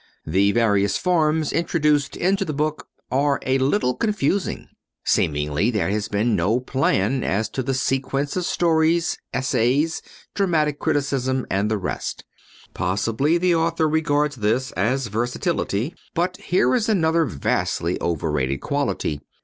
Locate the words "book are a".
2.55-3.59